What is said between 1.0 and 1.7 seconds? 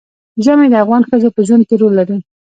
ښځو په ژوند